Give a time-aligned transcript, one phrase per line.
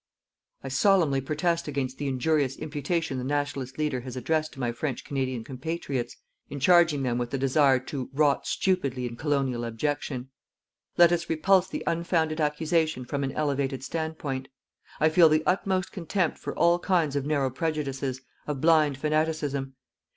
[0.63, 5.03] I solemnly protest against the injurious imputation the Nationalist leader has addressed to my French
[5.05, 6.15] Canadian compatriots
[6.49, 10.29] in charging them with the desire to rot stupidly in colonial abjection.
[10.97, 14.47] Let us repulse the unfounded accusation from an elevated standpoint.
[14.99, 19.75] I feel the utmost contempt for all kinds of narrow prejudices, of blind fanaticism.